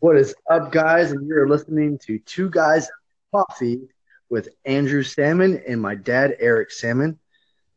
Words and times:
What 0.00 0.16
is 0.16 0.34
up, 0.50 0.72
guys? 0.72 1.12
And 1.12 1.28
you're 1.28 1.48
listening 1.48 1.98
to 2.06 2.18
Two 2.18 2.50
Guys 2.50 2.88
Coffee 3.32 3.82
with 4.28 4.48
Andrew 4.64 5.04
Salmon 5.04 5.62
and 5.68 5.80
my 5.80 5.94
dad, 5.94 6.36
Eric 6.40 6.72
Salmon. 6.72 7.18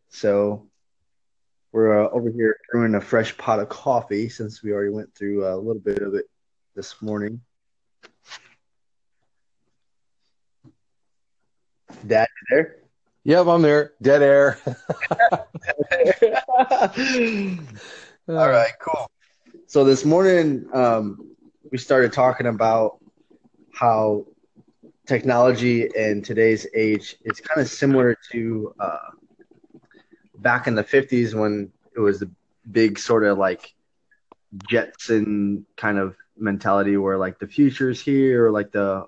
So 0.09 0.67
we're 1.71 2.05
uh, 2.05 2.09
over 2.09 2.31
here 2.31 2.57
brewing 2.71 2.95
a 2.95 3.01
fresh 3.01 3.37
pot 3.37 3.59
of 3.59 3.69
coffee 3.69 4.27
since 4.27 4.63
we 4.63 4.71
already 4.71 4.91
went 4.91 5.13
through 5.13 5.45
a 5.47 5.55
little 5.55 5.81
bit 5.81 5.99
of 5.99 6.15
it 6.15 6.25
this 6.75 6.99
morning. 7.01 7.41
Dad, 12.07 12.27
you 12.49 12.55
there? 12.55 12.77
Yep, 13.23 13.47
I'm 13.47 13.61
there. 13.61 13.93
Dead 14.01 14.23
air. 14.23 14.57
All 18.31 18.49
right, 18.49 18.71
cool. 18.79 19.11
So 19.67 19.83
this 19.83 20.05
morning, 20.05 20.65
um, 20.71 21.35
we 21.69 21.77
started 21.77 22.13
talking 22.13 22.47
about 22.47 23.03
how 23.73 24.25
technology 25.05 25.89
in 25.93 26.21
today's 26.21 26.65
age 26.73 27.17
is 27.25 27.41
kind 27.41 27.59
of 27.59 27.67
similar 27.67 28.15
to 28.31 28.73
uh, 28.79 29.09
back 30.37 30.67
in 30.67 30.75
the 30.75 30.83
50s 30.83 31.33
when 31.33 31.73
it 31.93 31.99
was 31.99 32.21
the 32.21 32.31
big 32.71 32.97
sort 32.99 33.25
of 33.25 33.37
like 33.37 33.73
Jetson 34.69 35.65
kind 35.75 35.97
of 35.97 36.15
mentality 36.37 36.95
where 36.95 37.17
like 37.17 37.37
the 37.37 37.47
future's 37.47 37.99
here 37.99 38.45
or 38.45 38.51
like 38.51 38.71
the 38.71 39.07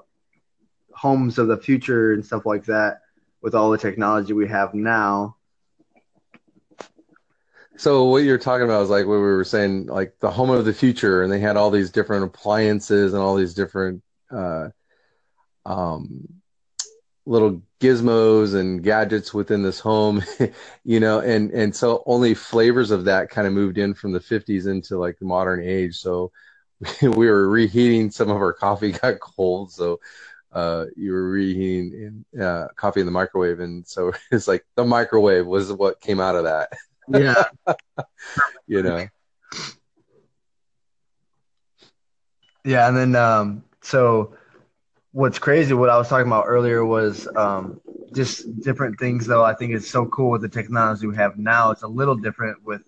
homes 0.93 1.37
of 1.37 1.47
the 1.47 1.57
future 1.57 2.11
and 2.11 2.25
stuff 2.25 2.45
like 2.45 2.65
that 2.65 2.99
with 3.41 3.55
all 3.55 3.71
the 3.71 3.77
technology 3.77 4.33
we 4.33 4.49
have 4.49 4.73
now. 4.73 5.37
So 7.77 8.05
what 8.05 8.23
you're 8.23 8.37
talking 8.37 8.65
about 8.65 8.83
is 8.83 8.89
like 8.89 9.05
what 9.05 9.13
we 9.13 9.19
were 9.19 9.43
saying, 9.43 9.87
like 9.87 10.19
the 10.19 10.29
home 10.29 10.51
of 10.51 10.65
the 10.65 10.73
future, 10.73 11.23
and 11.23 11.31
they 11.31 11.39
had 11.39 11.57
all 11.57 11.71
these 11.71 11.91
different 11.91 12.25
appliances 12.25 13.13
and 13.13 13.21
all 13.21 13.35
these 13.35 13.53
different 13.55 14.03
uh, 14.31 14.69
um, 15.65 16.27
little 17.25 17.61
gizmos 17.79 18.53
and 18.53 18.83
gadgets 18.83 19.33
within 19.33 19.63
this 19.63 19.79
home, 19.79 20.23
you 20.83 20.99
know, 20.99 21.19
and 21.19 21.51
and 21.51 21.75
so 21.75 22.03
only 22.05 22.33
flavors 22.33 22.91
of 22.91 23.05
that 23.05 23.29
kind 23.29 23.47
of 23.47 23.53
moved 23.53 23.77
in 23.77 23.93
from 23.93 24.11
the 24.11 24.19
50s 24.19 24.67
into 24.67 24.97
like 24.97 25.17
the 25.19 25.25
modern 25.25 25.63
age. 25.63 25.95
So 25.95 26.31
we 27.01 27.27
were 27.27 27.49
reheating 27.49 28.11
some 28.11 28.29
of 28.29 28.37
our 28.37 28.53
coffee 28.53 28.91
got 29.01 29.19
cold, 29.19 29.71
so 29.71 29.99
uh, 30.51 30.85
you 30.95 31.11
were 31.11 31.29
reheating 31.29 32.25
in, 32.33 32.41
uh, 32.41 32.67
coffee 32.75 32.99
in 32.99 33.07
the 33.07 33.11
microwave, 33.11 33.59
and 33.59 33.87
so 33.87 34.13
it's 34.31 34.47
like 34.47 34.63
the 34.75 34.85
microwave 34.85 35.47
was 35.47 35.73
what 35.73 36.01
came 36.01 36.19
out 36.19 36.35
of 36.35 36.43
that. 36.43 36.71
Yeah. 37.09 37.43
you 38.67 38.83
know. 38.83 39.07
Yeah, 42.65 42.87
and 42.87 42.95
then 42.95 43.15
um, 43.15 43.63
so 43.81 44.35
what's 45.11 45.39
crazy, 45.39 45.73
what 45.73 45.89
I 45.89 45.97
was 45.97 46.07
talking 46.07 46.27
about 46.27 46.45
earlier 46.47 46.85
was 46.85 47.27
um, 47.35 47.81
just 48.13 48.61
different 48.61 48.99
things. 48.99 49.25
Though 49.25 49.43
I 49.43 49.53
think 49.53 49.73
it's 49.73 49.89
so 49.89 50.05
cool 50.07 50.31
with 50.31 50.41
the 50.41 50.49
technology 50.49 51.07
we 51.07 51.15
have 51.15 51.37
now. 51.37 51.71
It's 51.71 51.83
a 51.83 51.87
little 51.87 52.15
different 52.15 52.63
with 52.63 52.81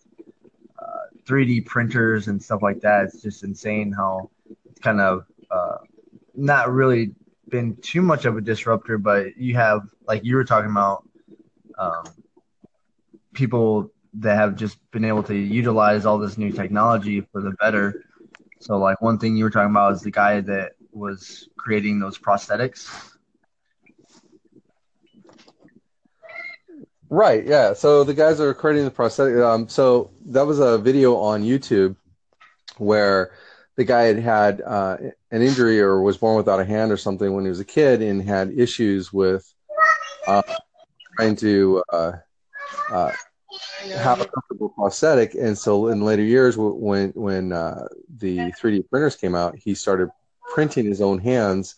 uh, 0.80 1.08
3D 1.26 1.62
printers 1.62 2.28
and 2.28 2.42
stuff 2.42 2.62
like 2.62 2.82
that. 2.82 3.06
It's 3.06 3.22
just 3.22 3.44
insane 3.44 3.92
how 3.92 4.30
it's 4.70 4.80
kind 4.80 5.02
of 5.02 5.26
uh, 5.52 5.78
not 6.36 6.72
really 6.72 7.14
been 7.50 7.76
too 7.78 8.02
much 8.02 8.26
of 8.26 8.38
a 8.38 8.42
disruptor, 8.42 8.98
but 8.98 9.38
you 9.38 9.56
have 9.56 9.82
like 10.08 10.24
you 10.24 10.36
were 10.36 10.46
talking 10.46 10.72
about 10.72 11.08
um, 11.78 12.06
people 13.34 13.92
that 14.20 14.36
have 14.36 14.56
just 14.56 14.78
been 14.92 15.06
able 15.06 15.24
to 15.24 15.36
utilize 15.36 16.06
all 16.06 16.18
this 16.18 16.38
new 16.38 16.52
technology 16.52 17.22
for 17.22 17.42
the 17.42 17.52
better. 17.52 18.04
So, 18.60 18.78
like 18.78 19.02
one 19.02 19.20
thing 19.20 19.36
you 19.36 19.44
were 19.44 19.50
talking 19.50 19.72
about 19.72 19.94
is 19.94 20.02
the 20.02 20.12
guy 20.12 20.42
that 20.42 20.74
was 20.92 21.50
creating 21.58 22.00
those 22.00 22.18
prosthetics. 22.18 22.90
Right. 27.10 27.46
Yeah. 27.46 27.74
So 27.74 28.04
the 28.04 28.14
guys 28.14 28.40
that 28.40 28.48
are 28.48 28.54
creating 28.54 28.86
the 28.86 28.92
prosthetic. 28.92 29.38
Um, 29.38 29.70
so 29.70 30.12
that 30.28 30.46
was 30.46 30.60
a 30.60 30.78
video 30.78 31.18
on 31.18 31.44
YouTube 31.44 31.96
where 32.78 33.32
the 33.76 33.84
guy 33.84 34.04
had 34.04 34.20
had 34.20 34.62
uh, 34.62 34.98
an 35.32 35.42
injury 35.42 35.80
or 35.80 36.02
was 36.02 36.18
born 36.18 36.36
without 36.36 36.60
a 36.60 36.66
hand 36.66 36.92
or 36.92 36.98
something 36.98 37.34
when 37.34 37.44
he 37.44 37.50
was 37.50 37.60
a 37.60 37.66
kid 37.66 38.02
and 38.02 38.22
had 38.22 38.52
issues 38.52 39.14
with 39.14 39.54
uh, 40.28 40.42
trying 41.18 41.36
to 41.36 41.84
uh, 41.92 42.12
uh 42.92 43.12
have 43.94 44.22
a 44.22 44.26
comfortable 44.26 44.70
prosthetic. 44.70 45.36
And 45.36 45.58
so 45.58 45.88
in 45.88 46.02
later 46.02 46.24
years, 46.24 46.58
when 46.58 47.12
when 47.12 47.52
uh, 47.52 47.88
the 48.18 48.38
3D 48.38 48.90
printers 48.90 49.16
came 49.16 49.36
out, 49.36 49.58
he 49.58 49.76
started 49.76 50.10
printing 50.54 50.86
his 50.86 51.02
own 51.02 51.20
hands, 51.20 51.76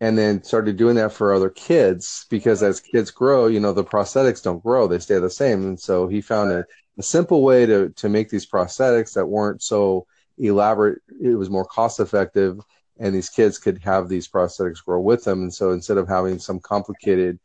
and 0.00 0.16
then 0.16 0.42
started 0.42 0.76
doing 0.76 0.96
that 0.96 1.12
for 1.12 1.32
other 1.32 1.50
kids 1.50 2.26
because 2.30 2.62
as 2.62 2.80
kids 2.80 3.10
grow, 3.10 3.46
you 3.46 3.60
know 3.60 3.72
the 3.72 3.84
prosthetics 3.84 4.42
don't 4.42 4.62
grow; 4.62 4.86
they 4.86 4.98
stay 4.98 5.18
the 5.18 5.30
same. 5.30 5.62
And 5.62 5.80
so 5.80 6.08
he 6.08 6.20
found 6.20 6.52
a, 6.52 6.64
a 6.98 7.02
simple 7.02 7.42
way 7.42 7.66
to 7.66 7.90
to 7.90 8.08
make 8.08 8.30
these 8.30 8.46
prosthetics 8.46 9.14
that 9.14 9.26
weren't 9.26 9.62
so 9.62 10.06
elaborate. 10.38 11.00
It 11.20 11.36
was 11.36 11.50
more 11.50 11.64
cost 11.64 12.00
effective, 12.00 12.60
and 12.98 13.14
these 13.14 13.28
kids 13.28 13.58
could 13.58 13.78
have 13.82 14.08
these 14.08 14.28
prosthetics 14.28 14.84
grow 14.84 15.00
with 15.00 15.24
them. 15.24 15.42
And 15.42 15.54
so 15.54 15.72
instead 15.72 15.98
of 15.98 16.08
having 16.08 16.38
some 16.38 16.60
complicated 16.60 17.38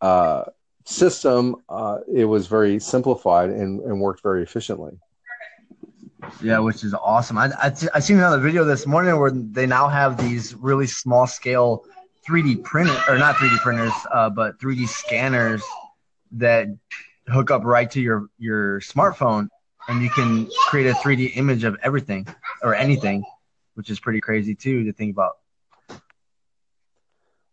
uh, 0.00 0.44
system, 0.84 1.56
uh, 1.68 1.98
it 2.12 2.24
was 2.24 2.46
very 2.46 2.78
simplified 2.78 3.50
and, 3.50 3.80
and 3.80 4.00
worked 4.00 4.22
very 4.22 4.42
efficiently. 4.42 4.98
Yeah, 6.42 6.58
which 6.58 6.84
is 6.84 6.94
awesome. 6.94 7.36
I, 7.36 7.50
I, 7.58 7.72
I 7.94 8.00
seen 8.00 8.16
another 8.16 8.38
video 8.38 8.64
this 8.64 8.86
morning 8.86 9.18
where 9.18 9.30
they 9.30 9.66
now 9.66 9.88
have 9.88 10.16
these 10.16 10.54
really 10.54 10.86
small 10.86 11.26
scale 11.26 11.84
3D 12.26 12.62
printers, 12.62 12.96
or 13.08 13.18
not 13.18 13.36
3D 13.36 13.58
printers, 13.58 13.92
uh, 14.10 14.30
but 14.30 14.58
3D 14.58 14.88
scanners 14.88 15.62
that 16.32 16.68
hook 17.28 17.50
up 17.50 17.64
right 17.64 17.90
to 17.90 18.00
your 18.00 18.28
your 18.38 18.80
smartphone, 18.80 19.48
and 19.88 20.02
you 20.02 20.10
can 20.10 20.48
create 20.68 20.86
a 20.86 20.94
3D 20.94 21.36
image 21.36 21.64
of 21.64 21.76
everything 21.82 22.26
or 22.62 22.74
anything, 22.74 23.24
which 23.74 23.90
is 23.90 24.00
pretty 24.00 24.20
crazy 24.20 24.54
too 24.54 24.84
to 24.84 24.92
think 24.92 25.12
about. 25.12 25.38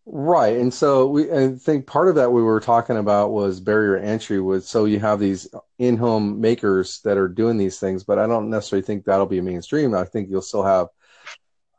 Right. 0.05 0.57
And 0.57 0.73
so 0.73 1.07
we 1.07 1.31
I 1.31 1.49
think 1.49 1.85
part 1.85 2.07
of 2.07 2.15
that 2.15 2.31
we 2.31 2.41
were 2.41 2.59
talking 2.59 2.97
about 2.97 3.31
was 3.31 3.59
barrier 3.59 3.97
entry 3.97 4.41
was 4.41 4.67
so 4.67 4.85
you 4.85 4.99
have 4.99 5.19
these 5.19 5.47
in-home 5.77 6.41
makers 6.41 7.01
that 7.01 7.17
are 7.17 7.27
doing 7.27 7.57
these 7.57 7.79
things, 7.79 8.03
but 8.03 8.17
I 8.17 8.25
don't 8.25 8.49
necessarily 8.49 8.83
think 8.85 9.05
that'll 9.05 9.27
be 9.27 9.41
mainstream. 9.41 9.93
I 9.93 10.05
think 10.05 10.29
you'll 10.29 10.41
still 10.41 10.63
have 10.63 10.87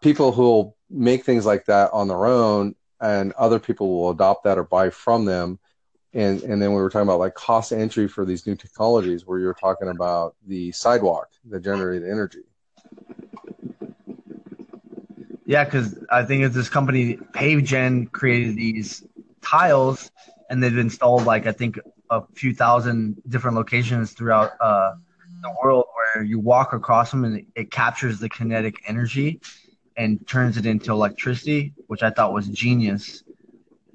people 0.01 0.31
who 0.33 0.43
will 0.43 0.77
make 0.89 1.25
things 1.25 1.45
like 1.45 1.65
that 1.67 1.91
on 1.93 2.07
their 2.09 2.27
own 2.27 2.77
and 3.01 3.33
other 3.33 3.59
people 3.59 3.91
will 3.91 4.11
adopt 4.11 4.45
that 4.45 4.59
or 4.59 4.65
buy 4.65 4.91
from 4.91 5.25
them. 5.25 5.59
And 6.15 6.43
and 6.43 6.63
then 6.63 6.71
we 6.75 6.81
were 6.81 6.91
talking 6.91 7.09
about 7.09 7.19
like 7.19 7.35
cost 7.35 7.73
entry 7.73 8.07
for 8.07 8.25
these 8.25 8.47
new 8.47 8.55
technologies 8.55 9.27
where 9.27 9.41
you're 9.41 9.55
talking 9.55 9.89
about 9.89 10.37
the 10.47 10.71
sidewalk 10.73 11.29
that 11.47 11.61
generated 11.65 12.09
energy. 12.09 12.45
Yeah, 15.45 15.65
because 15.65 15.99
I 16.11 16.25
think 16.25 16.45
it's 16.45 16.55
this 16.55 16.69
company, 16.69 17.17
PaveGen, 17.17 18.11
created 18.13 18.57
these 18.57 19.05
tiles, 19.41 20.11
and 20.49 20.63
they've 20.63 20.77
installed 20.77 21.25
like 21.25 21.47
I 21.47 21.53
think 21.53 21.79
a 22.11 22.23
few 22.35 22.55
thousand 22.55 23.21
different 23.29 23.57
locations 23.57 24.13
throughout 24.13 24.53
uh, 24.61 24.95
the 25.43 25.55
world 25.63 25.87
where 26.15 26.25
you 26.25 26.39
walk 26.39 26.73
across 26.73 27.11
them 27.11 27.25
and 27.25 27.45
it 27.57 27.71
captures 27.71 28.21
the 28.21 28.29
kinetic 28.29 28.77
energy 28.87 29.41
and 29.97 30.27
turns 30.29 30.57
it 30.57 30.67
into 30.67 30.93
electricity, 30.93 31.75
which 31.89 32.03
I 32.03 32.11
thought 32.11 32.33
was 32.33 32.49
genius. 32.49 33.25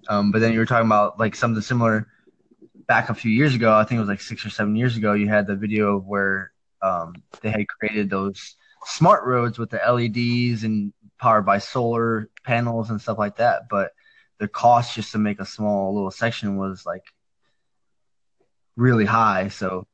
Um, 0.10 0.32
but 0.32 0.40
then 0.40 0.54
you 0.54 0.60
were 0.60 0.66
talking 0.66 0.88
about 0.88 1.20
like 1.20 1.36
something 1.36 1.62
similar 1.62 2.08
back 2.88 3.10
a 3.10 3.14
few 3.14 3.32
years 3.32 3.56
ago. 3.56 3.74
I 3.74 3.84
think 3.84 3.98
it 3.98 4.02
was 4.02 4.10
like 4.10 4.22
six 4.22 4.46
or 4.46 4.50
seven 4.50 4.76
years 4.76 4.98
ago. 4.98 5.14
You 5.14 5.28
had 5.30 5.48
the 5.48 5.56
video 5.56 6.00
where 6.00 6.52
um, 6.82 7.14
they 7.42 7.52
had 7.52 7.68
created 7.68 8.10
those 8.10 8.56
smart 8.86 9.26
roads 9.26 9.60
with 9.60 9.70
the 9.70 9.78
LEDs 9.78 10.64
and 10.64 10.94
powered 11.18 11.46
by 11.46 11.60
solar 11.60 12.30
panels 12.44 12.90
and 12.90 13.02
stuff 13.02 13.18
like 13.18 13.38
that. 13.38 13.64
But 13.70 13.92
the 14.40 14.48
cost 14.48 14.96
just 14.96 15.12
to 15.14 15.18
make 15.18 15.40
a 15.40 15.46
small 15.46 15.94
little 15.94 16.12
section 16.12 16.58
was 16.58 16.86
like 16.86 17.04
really 18.76 19.06
high. 19.06 19.50
So, 19.50 19.88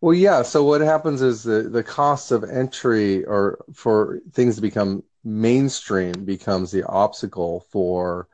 well, 0.00 0.14
yeah. 0.14 0.42
So 0.42 0.64
what 0.64 0.80
happens 0.80 1.22
is 1.22 1.42
the 1.42 1.62
the 1.62 1.82
cost 1.82 2.32
of 2.32 2.44
entry 2.44 3.24
or 3.24 3.64
for 3.74 4.20
things 4.32 4.56
to 4.56 4.62
become 4.62 5.02
mainstream 5.24 6.24
becomes 6.24 6.70
the 6.70 6.84
obstacle 6.84 7.66
for 7.70 8.28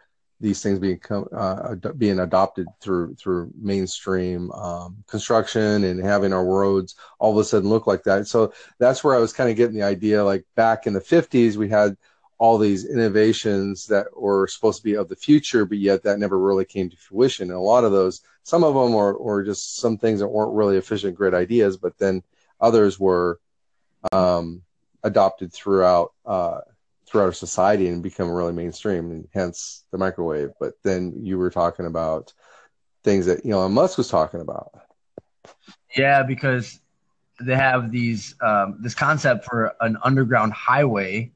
these 0.44 0.62
things 0.62 0.78
become 0.78 1.26
uh, 1.34 1.74
being 1.96 2.20
adopted 2.20 2.66
through 2.78 3.14
through 3.14 3.50
mainstream 3.58 4.50
um, 4.52 5.02
construction 5.08 5.84
and 5.84 6.04
having 6.04 6.34
our 6.34 6.44
roads 6.44 6.96
all 7.18 7.32
of 7.32 7.38
a 7.38 7.44
sudden 7.44 7.70
look 7.70 7.86
like 7.86 8.02
that. 8.04 8.26
So 8.26 8.52
that's 8.78 9.02
where 9.02 9.16
I 9.16 9.20
was 9.20 9.32
kind 9.32 9.48
of 9.48 9.56
getting 9.56 9.74
the 9.74 9.82
idea. 9.82 10.22
Like 10.22 10.44
back 10.54 10.86
in 10.86 10.92
the 10.92 11.00
'50s, 11.00 11.56
we 11.56 11.70
had 11.70 11.96
all 12.36 12.58
these 12.58 12.84
innovations 12.84 13.86
that 13.86 14.06
were 14.14 14.46
supposed 14.46 14.78
to 14.78 14.84
be 14.84 14.96
of 14.96 15.08
the 15.08 15.16
future, 15.16 15.64
but 15.64 15.78
yet 15.78 16.02
that 16.02 16.18
never 16.18 16.38
really 16.38 16.66
came 16.66 16.90
to 16.90 16.96
fruition. 16.96 17.48
And 17.48 17.56
a 17.56 17.62
lot 17.62 17.84
of 17.84 17.92
those, 17.92 18.20
some 18.42 18.64
of 18.64 18.74
them 18.74 18.92
were, 18.92 19.16
were 19.16 19.44
just 19.44 19.76
some 19.76 19.96
things 19.96 20.20
that 20.20 20.28
weren't 20.28 20.52
really 20.52 20.76
efficient, 20.76 21.14
great 21.14 21.32
ideas, 21.32 21.78
but 21.78 21.96
then 21.96 22.22
others 22.60 23.00
were 23.00 23.40
um, 24.12 24.62
adopted 25.04 25.54
throughout 25.54 26.12
uh, 26.26 26.60
throughout 27.06 27.26
our 27.26 27.32
society 27.32 27.88
and 27.88 28.02
become 28.02 28.30
really 28.30 28.52
mainstream, 28.52 29.10
and 29.10 29.28
hence 29.32 29.84
the 29.90 29.98
microwave. 29.98 30.50
But 30.58 30.74
then 30.82 31.14
you 31.22 31.38
were 31.38 31.50
talking 31.50 31.86
about 31.86 32.32
things 33.02 33.26
that 33.26 33.44
Elon 33.46 33.72
Musk 33.72 33.98
was 33.98 34.08
talking 34.08 34.40
about. 34.40 34.72
Yeah, 35.96 36.22
because 36.22 36.80
they 37.40 37.56
have 37.56 37.90
these 37.90 38.34
um, 38.40 38.78
this 38.80 38.94
concept 38.94 39.44
for 39.44 39.74
an 39.80 39.96
underground 40.02 40.52
highway 40.52 41.30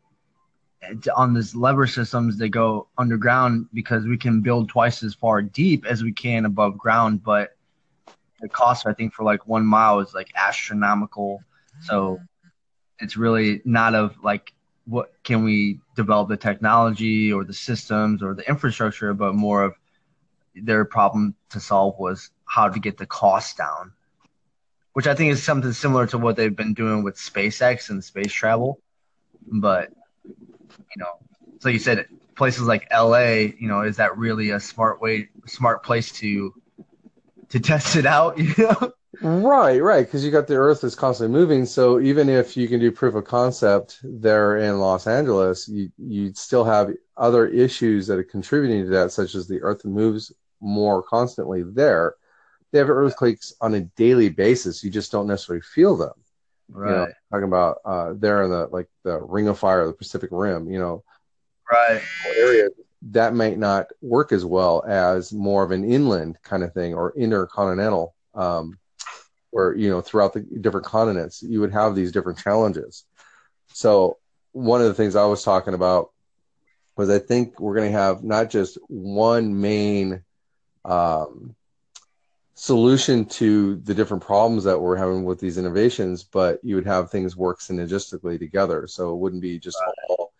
on 1.16 1.34
these 1.34 1.54
lever 1.54 1.86
systems 1.86 2.38
that 2.38 2.50
go 2.50 2.86
underground 2.96 3.66
because 3.74 4.04
we 4.04 4.16
can 4.16 4.40
build 4.40 4.68
twice 4.68 5.02
as 5.02 5.14
far 5.14 5.42
deep 5.42 5.84
as 5.84 6.02
we 6.02 6.12
can 6.12 6.44
above 6.44 6.78
ground 6.78 7.22
but 7.24 7.56
the 8.40 8.48
cost 8.48 8.86
i 8.86 8.92
think 8.92 9.12
for 9.12 9.24
like 9.24 9.46
one 9.46 9.66
mile 9.66 9.98
is 9.98 10.14
like 10.14 10.28
astronomical 10.36 11.42
so 11.80 12.18
it's 13.00 13.16
really 13.16 13.60
not 13.64 13.94
of 13.94 14.14
like 14.22 14.52
what 14.88 15.12
can 15.22 15.44
we 15.44 15.80
develop 15.96 16.28
the 16.28 16.36
technology 16.36 17.32
or 17.32 17.44
the 17.44 17.52
systems 17.52 18.22
or 18.22 18.34
the 18.34 18.48
infrastructure 18.48 19.12
but 19.12 19.34
more 19.34 19.62
of 19.64 19.74
their 20.54 20.84
problem 20.84 21.34
to 21.50 21.60
solve 21.60 21.98
was 21.98 22.30
how 22.44 22.68
to 22.68 22.80
get 22.80 22.96
the 22.96 23.06
cost 23.06 23.56
down 23.56 23.92
which 24.94 25.06
i 25.06 25.14
think 25.14 25.32
is 25.32 25.42
something 25.42 25.72
similar 25.72 26.06
to 26.06 26.18
what 26.18 26.36
they've 26.36 26.56
been 26.56 26.74
doing 26.74 27.02
with 27.02 27.16
spacex 27.16 27.90
and 27.90 28.02
space 28.02 28.32
travel 28.32 28.80
but 29.50 29.90
you 30.94 31.02
know, 31.02 31.18
so 31.60 31.68
you 31.68 31.78
said 31.78 32.06
places 32.36 32.62
like 32.62 32.86
LA, 32.92 33.50
you 33.58 33.68
know, 33.68 33.82
is 33.82 33.96
that 33.96 34.16
really 34.16 34.50
a 34.50 34.60
smart 34.60 35.00
way, 35.00 35.28
smart 35.46 35.82
place 35.82 36.12
to 36.12 36.54
to 37.50 37.60
test 37.60 37.96
it 37.96 38.06
out? 38.06 38.38
You 38.38 38.54
know? 38.58 38.92
Right, 39.20 39.82
right, 39.82 40.06
because 40.06 40.24
you 40.24 40.30
got 40.30 40.46
the 40.46 40.54
Earth 40.54 40.84
is 40.84 40.94
constantly 40.94 41.36
moving. 41.36 41.66
So 41.66 42.00
even 42.00 42.28
if 42.28 42.56
you 42.56 42.68
can 42.68 42.78
do 42.78 42.92
proof 42.92 43.14
of 43.14 43.24
concept 43.24 43.98
there 44.02 44.58
in 44.58 44.78
Los 44.78 45.06
Angeles, 45.06 45.68
you 45.68 45.90
you 45.98 46.32
still 46.34 46.64
have 46.64 46.92
other 47.16 47.46
issues 47.46 48.06
that 48.06 48.18
are 48.18 48.24
contributing 48.24 48.84
to 48.84 48.90
that, 48.90 49.12
such 49.12 49.34
as 49.34 49.48
the 49.48 49.60
Earth 49.62 49.84
moves 49.84 50.32
more 50.60 51.02
constantly 51.02 51.62
there. 51.64 52.14
They 52.70 52.78
have 52.78 52.90
earthquakes 52.90 53.54
on 53.60 53.74
a 53.74 53.80
daily 53.80 54.28
basis. 54.28 54.84
You 54.84 54.90
just 54.90 55.10
don't 55.10 55.26
necessarily 55.26 55.62
feel 55.62 55.96
them. 55.96 56.12
Right. 56.70 56.90
You 56.90 56.96
know, 56.96 57.06
talking 57.32 57.48
about 57.48 57.78
uh, 57.84 58.12
there 58.16 58.42
in 58.44 58.50
the 58.50 58.68
like 58.68 58.88
the 59.02 59.18
Ring 59.20 59.48
of 59.48 59.58
Fire, 59.58 59.86
the 59.86 59.92
Pacific 59.92 60.30
Rim, 60.30 60.70
you 60.70 60.78
know, 60.78 61.02
right 61.70 62.00
area 62.36 62.68
that 63.02 63.34
might 63.34 63.58
not 63.58 63.86
work 64.00 64.32
as 64.32 64.44
well 64.44 64.82
as 64.86 65.32
more 65.32 65.62
of 65.62 65.70
an 65.70 65.84
inland 65.84 66.36
kind 66.42 66.62
of 66.62 66.72
thing 66.72 66.94
or 66.94 67.14
intercontinental, 67.16 68.14
um, 68.34 68.78
where 69.58 69.74
you 69.74 69.90
know 69.90 70.00
throughout 70.00 70.32
the 70.32 70.40
different 70.60 70.86
continents 70.86 71.42
you 71.42 71.60
would 71.60 71.72
have 71.72 71.96
these 71.96 72.12
different 72.12 72.38
challenges. 72.38 73.04
So 73.72 74.18
one 74.52 74.80
of 74.80 74.86
the 74.86 74.94
things 74.94 75.16
I 75.16 75.26
was 75.26 75.42
talking 75.42 75.74
about 75.74 76.12
was 76.96 77.10
I 77.10 77.18
think 77.18 77.58
we're 77.58 77.74
going 77.74 77.90
to 77.90 77.98
have 77.98 78.22
not 78.22 78.50
just 78.50 78.78
one 78.86 79.60
main 79.60 80.22
um, 80.84 81.56
solution 82.54 83.24
to 83.24 83.76
the 83.76 83.94
different 83.94 84.22
problems 84.22 84.62
that 84.62 84.80
we're 84.80 84.96
having 84.96 85.24
with 85.24 85.40
these 85.40 85.58
innovations, 85.58 86.22
but 86.22 86.60
you 86.62 86.76
would 86.76 86.86
have 86.86 87.10
things 87.10 87.36
work 87.36 87.58
synergistically 87.58 88.38
together. 88.38 88.86
So 88.86 89.12
it 89.12 89.16
wouldn't 89.16 89.42
be 89.42 89.58
just 89.58 89.78
all 90.08 90.32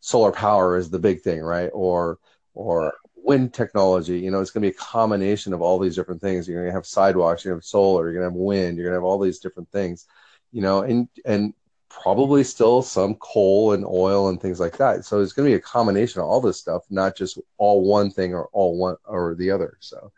solar 0.00 0.32
power 0.32 0.76
is 0.76 0.90
the 0.90 0.98
big 0.98 1.20
thing, 1.22 1.40
right? 1.42 1.70
Or 1.72 2.18
or 2.54 2.92
wind 3.24 3.54
technology. 3.54 4.20
You 4.20 4.30
know, 4.30 4.40
it's 4.40 4.50
going 4.50 4.62
to 4.62 4.70
be 4.70 4.74
a 4.74 4.78
combination 4.78 5.52
of 5.52 5.62
all 5.62 5.78
these 5.78 5.96
different 5.96 6.20
things. 6.20 6.46
You're 6.46 6.60
going 6.60 6.70
to 6.70 6.76
have 6.76 6.86
sidewalks, 6.86 7.44
you're 7.44 7.52
going 7.52 7.60
to 7.60 7.64
have 7.64 7.68
solar, 7.68 8.04
you're 8.04 8.20
going 8.20 8.30
to 8.30 8.30
have 8.30 8.38
wind, 8.38 8.76
you're 8.76 8.84
going 8.84 8.92
to 8.92 8.98
have 8.98 9.04
all 9.04 9.18
these 9.18 9.38
different 9.38 9.70
things. 9.70 10.06
You 10.52 10.62
know, 10.62 10.82
and 10.82 11.08
and 11.24 11.54
probably 11.88 12.44
still 12.44 12.82
some 12.82 13.14
coal 13.16 13.72
and 13.72 13.84
oil 13.84 14.28
and 14.28 14.40
things 14.40 14.60
like 14.60 14.76
that. 14.76 15.04
So 15.04 15.20
it's 15.20 15.32
going 15.32 15.46
to 15.46 15.50
be 15.50 15.56
a 15.56 15.60
combination 15.60 16.20
of 16.20 16.26
all 16.26 16.40
this 16.40 16.58
stuff, 16.58 16.82
not 16.90 17.16
just 17.16 17.38
all 17.56 17.84
one 17.88 18.10
thing 18.10 18.34
or 18.34 18.48
all 18.52 18.76
one 18.76 18.96
or 19.04 19.34
the 19.34 19.50
other. 19.50 19.76
So 19.80 20.12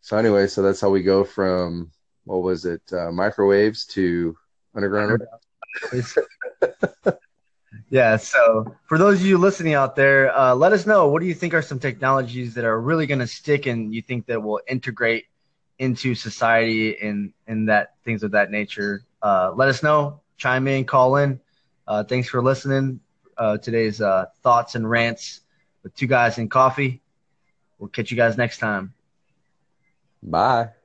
so 0.00 0.16
anyway, 0.16 0.46
so 0.46 0.62
that's 0.62 0.80
how 0.80 0.88
we 0.88 1.02
go 1.02 1.22
from 1.24 1.90
what 2.24 2.42
was 2.42 2.64
it, 2.64 2.80
uh, 2.92 3.10
microwaves 3.12 3.84
to 3.86 4.36
underground. 4.74 5.22
yeah. 7.90 8.16
So 8.16 8.74
for 8.86 8.98
those 8.98 9.20
of 9.20 9.26
you 9.26 9.38
listening 9.38 9.74
out 9.74 9.96
there, 9.96 10.36
uh, 10.36 10.54
let 10.54 10.72
us 10.72 10.86
know 10.86 11.08
what 11.08 11.20
do 11.20 11.26
you 11.26 11.34
think 11.34 11.54
are 11.54 11.62
some 11.62 11.78
technologies 11.78 12.54
that 12.54 12.64
are 12.64 12.80
really 12.80 13.06
going 13.06 13.20
to 13.20 13.26
stick 13.26 13.66
and 13.66 13.94
you 13.94 14.02
think 14.02 14.26
that 14.26 14.42
will 14.42 14.60
integrate 14.68 15.26
into 15.78 16.14
society 16.14 16.98
and 16.98 17.32
and 17.46 17.68
that 17.68 17.94
things 18.04 18.22
of 18.22 18.32
that 18.32 18.50
nature. 18.50 19.02
Uh, 19.22 19.52
let 19.54 19.68
us 19.68 19.82
know. 19.82 20.20
Chime 20.36 20.68
in, 20.68 20.84
call 20.84 21.16
in. 21.16 21.40
Uh, 21.86 22.04
thanks 22.04 22.28
for 22.28 22.42
listening. 22.42 23.00
Uh, 23.36 23.56
today's 23.56 24.00
uh, 24.00 24.26
thoughts 24.42 24.74
and 24.74 24.88
rants 24.88 25.40
with 25.82 25.94
two 25.94 26.06
guys 26.06 26.38
in 26.38 26.48
coffee. 26.48 27.00
We'll 27.78 27.88
catch 27.88 28.10
you 28.10 28.16
guys 28.16 28.36
next 28.36 28.58
time. 28.58 28.94
Bye. 30.22 30.77